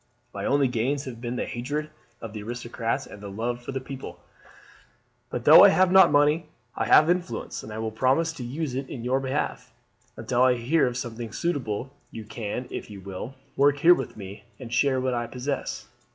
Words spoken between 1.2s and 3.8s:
been the hatred of the aristocrats and the love of the